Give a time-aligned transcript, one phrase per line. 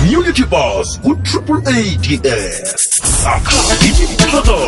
[0.00, 2.88] community bus ku-triple ads
[3.22, 3.56] sakha
[3.88, 4.66] imiphakathi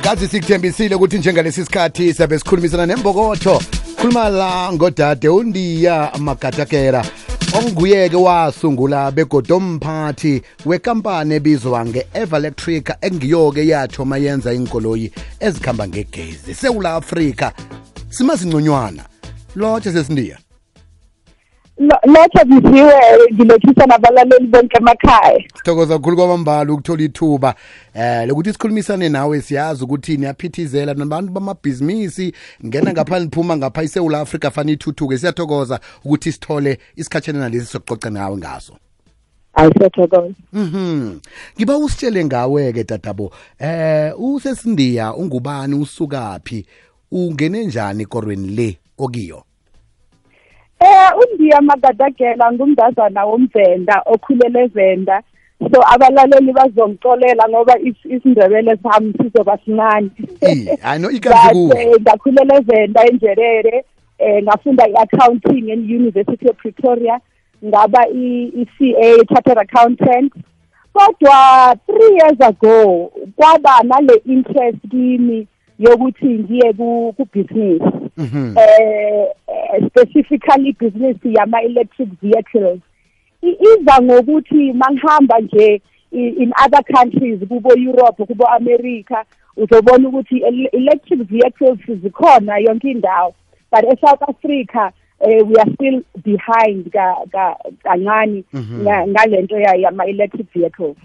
[0.00, 3.62] kazi sikuthembisile ukuthi njengalesi sikhathi sabe sikhulumisana nembokotho
[3.96, 7.04] khuluma la ngodade undiya magatakera
[7.58, 17.52] onguye-ke wasungula begodo mphathi wekampani ebizwa nge-everelectric engiyo-ke yathoma yenza inkoloyi ezikhamba ngegezi sewula afrika.
[18.08, 19.04] Simazinconywana
[19.56, 20.43] lotshe sesindiya.
[21.78, 22.94] Lotho biziwe
[23.32, 27.54] ngilethisa nabalaleli bonke emakhaya sithokoza kukhulu kwamambala ukuthola ithuba.
[27.94, 32.32] Eh lokuthi sikhulumisane nawe siyazi ukuthi niyaphithizela nabantu bamabhizinisi
[32.66, 35.18] ngena ngapha niphuma ngapha isewula afrika fana ithuthuke.
[35.18, 38.76] Siyathokoza ukuthi sithole isikhatshana nalesi sokuxoxa nawe ngaso.
[39.54, 41.18] Ayisiyathokoza Mhm.
[41.56, 43.32] Ngiba usitshele ngawe-ke tatabo.
[43.58, 46.66] Eh usesindiya ungubani usukaphi?
[47.12, 49.44] Ungene njani korweni le okiyo?
[51.34, 55.22] Eh undiya magadagela ngumntazana womvenda okhulele evenda
[55.72, 60.10] so abalaleli bazongixolela ngoba is- isindebele sami sizoba sincane.
[60.40, 63.84] Eh, I know But, ikazi eh, ngakhulela evenda enjerere
[64.18, 67.18] eh ngafunda i-accounting e-university of pretoria
[67.64, 70.32] ngaba i-ca chartered accountant.
[70.92, 75.46] Kodwa three years ago kwaba nale interest kimi
[75.78, 77.82] yokuthi ngiye ku- ku-business.
[78.16, 78.54] Mhm.
[78.58, 82.80] eh eh, specifically business yama electric vehicles
[83.42, 85.82] iza ngokuthi mangihamba nje
[86.12, 89.24] in other countries kubo Europe kubo America
[89.56, 93.34] uzobona ukuthi el- electric vehicles zikhona yonke indawo
[93.72, 100.06] but eSouth Africa eh, we are still behind ka ka kancane nga- ngalento ya yama
[100.06, 100.96] electric vehicles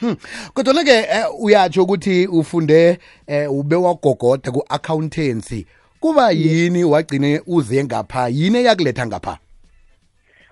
[0.00, 0.16] Hmm.
[0.54, 5.66] Kodwa ke eh, uyatsho ukuthi ufunde eh, ube wagogoda ku accountancy.
[6.06, 8.28] Kuba yini wagcine uze ngapha?
[8.28, 9.38] Yini eyakuletha ngapha?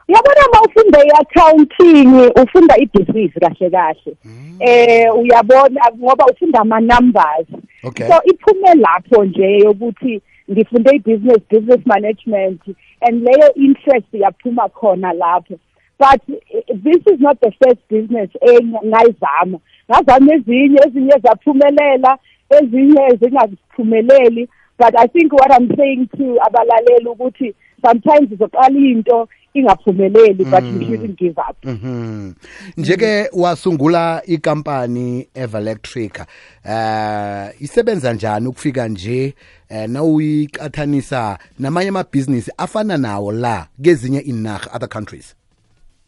[0.09, 4.17] uyabona uma ufunda i-accounting ufunda ibhizinisi kahle kahle
[4.61, 7.47] eh uyabona ngoba ufunda ama-numbers
[7.85, 8.09] Okay.
[8.09, 10.21] so iphume lapho nje yokuthi
[10.51, 12.61] ngifunde i-business business management
[13.01, 15.55] and leyo interest yaphuma khona lapho
[15.99, 19.59] but eh, this is not the first business engayizama
[19.91, 22.19] ngazama ezinye ezinye zaphumelela
[22.51, 24.49] ezinye zingaziphumeleli
[24.79, 30.81] but i think what i'm saying to abalaleli ukuthi sometimes uzoqala into ingaphumeleli but you
[30.87, 32.35] shouldn't give up Mhm.
[32.77, 36.19] Njeke wasungula ikampani Everelectric.
[36.65, 39.35] Eh isebenza njani ukufika nje
[39.69, 45.35] eh nawuyiqathanisa namanye amabhizinisi afana nawo la kezinye inarha other countries?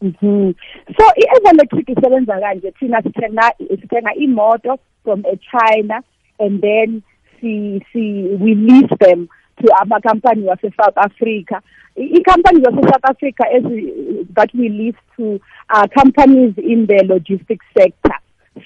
[0.01, 0.53] Mhm.
[0.99, 3.51] So i-electric isebenza kanje thina sithenga
[3.81, 6.01] sithenga imoto from a China
[6.39, 7.01] and then
[7.41, 9.27] si si we lease them
[9.61, 11.61] to ama company wase South Africa.
[11.97, 13.63] I companies wase South Africa as
[14.35, 15.39] that we lease to
[15.69, 18.13] are companies in the logistics sector.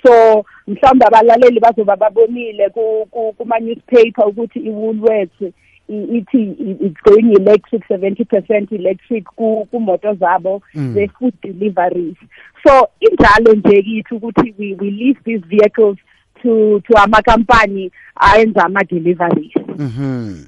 [0.05, 5.53] So mhlawumbe abalaleli bazoba babonile ku ku- kuma newspaper ukuthi iWoolworths
[5.89, 10.61] ithi it's going electric 70% electric ku kumoto zabo
[10.93, 12.15] the food deliveries
[12.65, 15.97] so injalo nje kithi ukuthi we we lease these vehicles
[16.43, 20.45] to to ama company ayenza ama deliveries Mhm.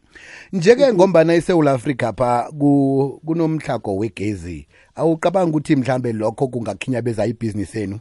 [0.54, 4.68] Njeke ngombana eSouth Africa pha ku kunomhlago wegezi.
[4.96, 8.00] Awucabanga ukuthi mhlambe lokho kungakhinyabeza ibhizinisi yenu?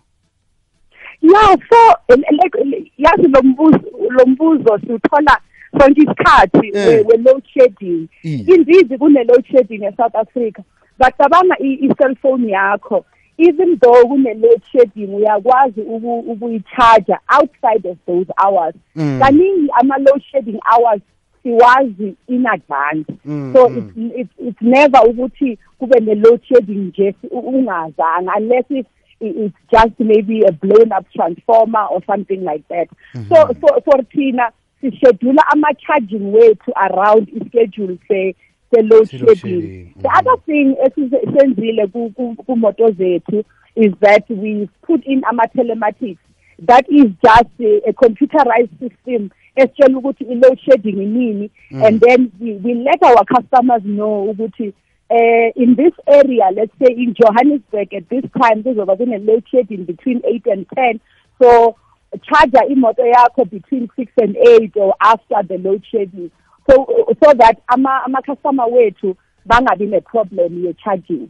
[1.23, 1.77] yeah so
[2.09, 5.39] ele- yazi lo mbuzo lo mbuzo siuthola
[5.81, 6.87] sonke isikhathi Eh.
[6.89, 8.45] we- we load shedding Mm.
[8.55, 10.63] indeed kune load shedding eSouth Africa
[10.99, 13.05] but cabanga i-cellphone yakho
[13.39, 19.19] even though kune load shedding uyakwazi uku- ukuyicharger outside of those hours Mm.
[19.21, 21.01] kaningi ama load shedding hours
[21.43, 23.79] siwazi in advance Mm, so mm.
[23.79, 28.87] it's, it's, it's never ukuthi kube ne load shedding nje u- ungazanga unless if
[29.21, 32.89] i- it's just maybe a blown up transformer or something like that
[33.29, 34.51] so for for thina
[34.81, 38.35] sischedule ama charging wethu around ischedule se se load
[38.75, 39.95] Se-load shedding shedding.
[40.03, 43.45] the other thing esenzile ku- ku- kumoto zethu
[43.77, 46.19] is that we put in ama telematics
[46.67, 51.51] that is just a, a computerized system esitshela ukuthi i-load shedding inini
[51.85, 54.73] and then we, we let our customers know ukuthi
[55.11, 60.21] uh, in this area let's say in johannesburg at this time kuzoba kune-load shedding between
[60.25, 61.01] 8 and 10
[61.43, 61.77] so
[62.23, 66.31] charger imoto yakho between 6 and 8 or after the load shedding
[66.67, 66.87] so
[67.25, 69.17] so that ama ama-customer wethu
[69.47, 71.29] bangabi ne-problem ye-charging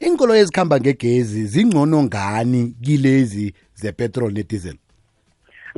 [0.00, 4.76] Inkolo ezikhamba ngegezi zingcono ngani kilezi zepetrol nediesel?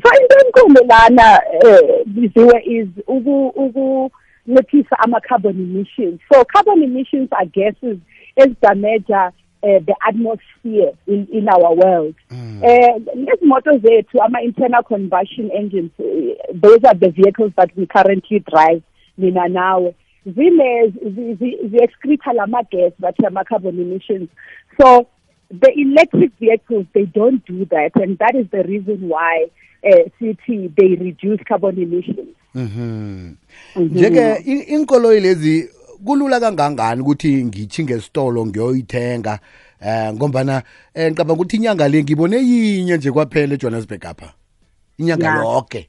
[0.02, 7.28] so into enkulu lana eh biziwe is uku ukunciphisa ama carbon emissions so carbon emissions
[7.32, 7.98] are gases
[8.36, 12.14] ezidamaja uh, the atmosphere in, in our world.
[12.30, 16.04] Uh, lezi moto zethu ama-internal combustion engines uh,
[16.62, 18.82] those are the vehicles that we currently drive
[19.18, 19.94] mina nawe.
[20.26, 24.28] Zi- zi-excreta lama-gas bathi ama-carbon emissions.
[24.80, 25.06] So
[25.50, 29.46] the electric vehicles they don't do that and that is the reason why
[29.84, 32.34] uh, city they reduce carbon emissions.
[32.54, 33.34] Mhm.
[33.76, 35.70] Njeke i- inkoloyi lezi
[36.04, 39.38] kulula kangangani ukuthi ngithi ngesitolo ngiyoyithenga
[39.80, 40.62] eh ngombana
[40.94, 44.32] eh ngicabanga ukuthi inyanga le ngibone yinye nje kwaphela eJohannesburg apha.
[44.98, 45.42] Inyanga Yeah.
[45.44, 45.88] yonke.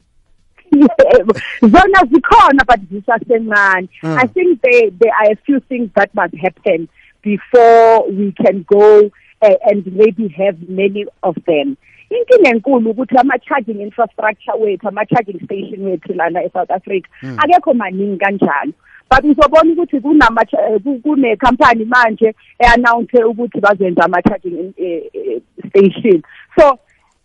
[0.72, 1.34] Yebo.
[1.62, 4.18] zona zikhona but zisasencane Mm.
[4.20, 6.88] i think there there are a few things that must happen
[7.24, 9.10] before we can go
[9.42, 11.76] uh, and maybe have many of them
[12.10, 17.08] inkinga enkulu ukuthi ama-charging infrastructure wethu ama-charging station wethu lana e-south africa
[17.38, 18.72] akekho maningi kanjalo
[19.10, 26.22] but uzobona ukuthi kunama eh, ku- kunekhampani manje e-announce ukuthi bazoyenza ama-charging eh, eh, station.
[26.60, 26.80] So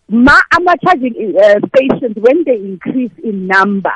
[0.09, 3.93] ma ama-charging uh, stations when they increase in number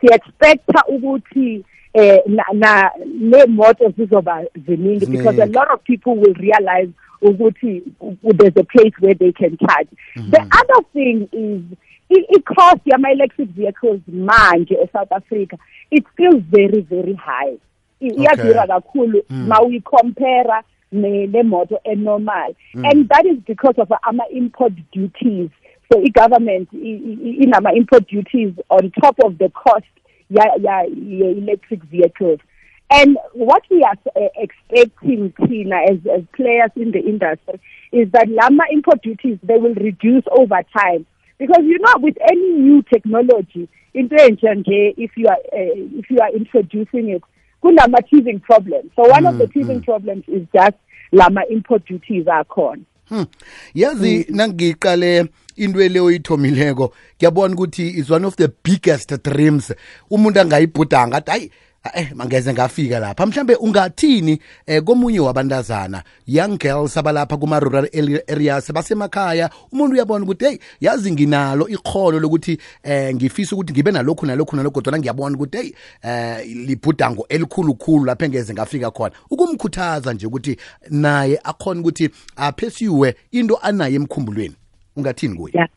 [0.00, 1.64] siexpecta ukuthi
[1.94, 2.90] eh na, na
[3.20, 5.54] nemoto zizoba ziningi because a Ziningi.
[5.54, 6.88] lot of people will realize
[7.22, 9.88] ukuthi u- there's a place where they can charge.
[10.30, 11.76] The other thing is i-
[12.10, 15.56] i-cost yama-electric vehicles manje e-south africa
[15.90, 17.56] it's still very very high.
[18.00, 20.62] Iyadura kakhulu ma uyicompara
[20.92, 22.54] ne- nemoto enormal.
[22.74, 25.50] And that is because of ama-import duties.
[25.92, 29.84] So i-government inama-import duties on top of the cost
[30.30, 32.40] ye-electric vehicles.
[32.90, 37.60] And what we are uh, expecting thina as, as players in the industry
[37.92, 41.06] is that lama import duties they will reduce over time
[41.38, 46.10] because you know with any new technology into entsha nje if you are uh, if
[46.10, 47.22] you are introducing it
[47.62, 48.90] kunama teething problems.
[48.96, 50.76] So one of the teething problems is just
[51.12, 53.24] lama import duties akhona Hmm.
[53.74, 59.74] Yazi nangiqale into ele oyithomileko ngiyabona ukuthi is one of the biggest dreams.
[60.10, 61.50] Umuntu angayibhudanga athi hayi
[61.92, 63.26] eh mangeze ngafika lapha.
[63.26, 66.02] Mhlambe ungathini eh komunye wabantazana?
[66.26, 67.88] Young girls abalapha kuma rural
[68.28, 69.50] areas basemakhaya.
[69.72, 74.74] Umuntu uyabona ukuthi hey yazi nginalo ikholo lokuthi eh ngifisa ukuthi ngibe nalokhu nalokhu nalokhu
[74.74, 75.72] kodwa ngiyabona ukuthi hey
[76.02, 79.14] eh libhudango elikhulu khulu lapha engeze ngafika khona.
[79.30, 80.56] Ukumkhuthaza nje ukuthi
[80.90, 84.54] naye akhona ukuthi aphesiwe into anaye emkhumbulweni.
[84.96, 85.68] Ungathini kuye Yeah.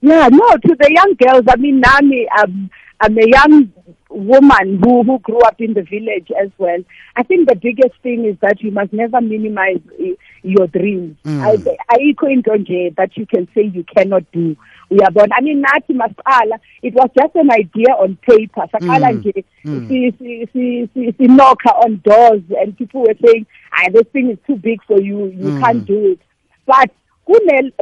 [0.00, 2.70] Yeah, no, to the young girls, I mean, Nami, um,
[3.00, 3.72] I'm a young
[4.10, 6.78] woman who, who grew up in the village as well.
[7.16, 10.04] I think the biggest thing is that you must never minimize uh,
[10.42, 11.16] your dreams.
[11.26, 11.56] I
[11.90, 14.56] Ayikho into nje that you can say you cannot do.
[14.90, 18.62] Uyabona, I mean, nathi masqala, it was just an idea on paper.
[18.72, 19.44] Saqala nje,
[19.88, 24.30] si, si, si, si, si knocker on doors and people were saying, ah, this thing
[24.30, 26.20] is too big for you, you can't do it.
[26.66, 26.90] But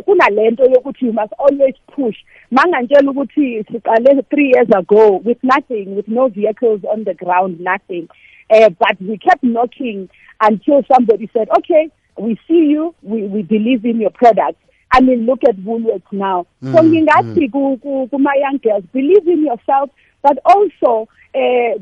[0.05, 2.17] kunalento yokuthi you must always push
[2.51, 8.09] mangantshela ukuthi siqale 3 years ago with nothing with no vehicles on the ground nothing
[8.51, 10.09] uh, but we kept knocking
[10.49, 11.89] until somebody said okay
[12.19, 14.59] we see you we we believe in your product
[14.93, 16.47] I mean, look at Woolworths now.
[16.63, 19.91] So ngingathi ku- kuma young girls, believe in yourself,
[20.23, 21.73] but also uh,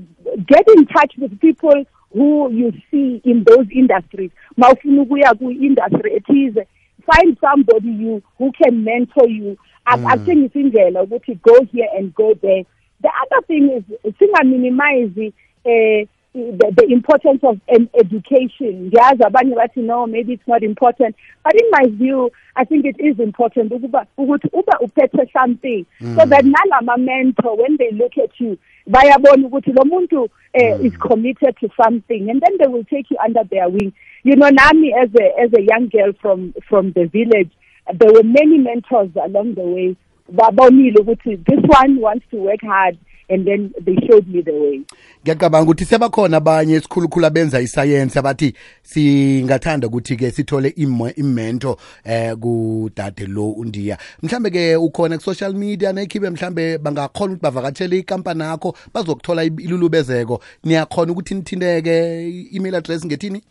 [0.47, 1.85] get in touch with people
[2.15, 4.31] who you see in those industries.
[4.57, 6.67] Mawufuna ukuya ku-industry ethize,
[7.05, 9.57] find somebody you who can mentor you.
[9.87, 12.65] Akutshengisa indlela ukuthi go here and go there.
[13.01, 15.33] The other thing is singaminimize
[15.67, 18.91] uh, the, the importance of an education.
[18.91, 21.15] Ngiyazi abanye bathi no, maybe it's not important.
[21.45, 26.27] But in my view, I think it is important ukuba ukuthi uba uphethe something so
[26.27, 31.57] that nalama mentor when they look at you bayabona ukuthi lo muntu uh, is committed
[31.59, 33.93] to something and then they will take you under their wing.
[34.25, 37.51] You know, Nami as a as a young girl from from the village,
[37.99, 39.97] there were many mentors along the way.
[40.33, 42.97] Babonile ukuthi this one wants to work hard
[43.29, 44.81] and then they showed me the way.
[45.25, 53.27] ngiyacabanga ukuthi sebakhona abanye esikhulukhulu abenza isayensi abathi singathanda ukuthi-ke sithole imo- imento eh kudade
[53.27, 59.45] lo undiya mhlambe ke ukhona ku-social media nekhibe mhlambe bangakhona ukuthi bavakatshele ikampani yakho bazokuthola
[59.45, 63.43] ilulubezeko niyakhona ukuthi nithinteke i-email address ngethini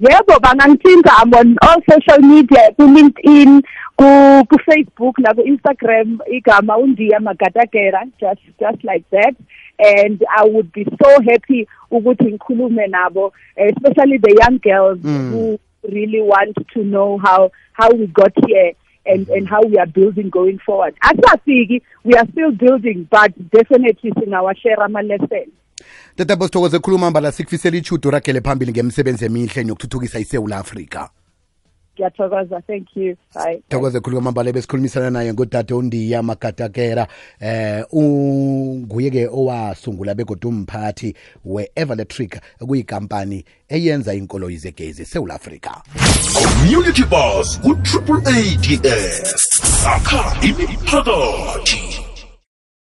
[0.00, 3.66] Yebo bangangithinta I'm on all social media ku LinkedIn
[3.98, 4.08] ku
[4.46, 9.34] ku Facebook na ku Instagram igama undiya magadagera just just like that
[9.82, 15.30] and I would be so happy ukuthi ngikhulume nabo especially the young girls mm.
[15.34, 19.90] who really want to know how how we got here and and how we are
[19.90, 20.94] building going forward.
[21.02, 25.50] Asafiki we are still building but definitely singawashare ama lessons.
[26.16, 31.10] Tatabo sithokoze khuluma mbala sikufisela ichudo ragele phambili ngemsebenzi emihle nokuthuthukisa isewula afrika.
[31.98, 33.16] Ngiyathokoza thank you.
[33.34, 33.62] Bye.
[33.68, 37.06] Thokoze khulu kwamambala besikhulumisana naye ngodade undiya magatakera
[37.40, 41.14] eh unguye-ke owasungula begodwa umphathi
[41.44, 45.82] we-everletric kuyikampani eyenza inkoloyi zegezi esewula afrika.
[46.34, 49.34] Community bus ku-triple ads
[49.82, 51.87] sakha imiphakathi